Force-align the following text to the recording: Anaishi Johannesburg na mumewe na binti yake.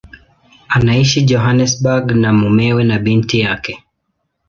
Anaishi 0.75 1.21
Johannesburg 1.29 2.07
na 2.11 2.31
mumewe 2.33 2.83
na 2.83 2.97
binti 2.99 3.39
yake. 3.39 3.83